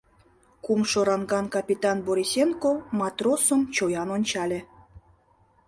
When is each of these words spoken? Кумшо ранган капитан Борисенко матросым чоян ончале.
Кумшо 0.63 1.01
ранган 1.07 1.45
капитан 1.55 1.97
Борисенко 2.07 2.71
матросым 2.99 3.61
чоян 3.75 4.09
ончале. 4.15 4.59